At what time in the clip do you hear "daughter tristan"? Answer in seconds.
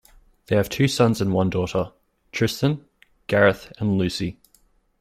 1.51-2.83